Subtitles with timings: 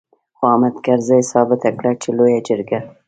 [0.37, 2.79] خو حامد کرزي ثابته کړه چې لويه جرګه.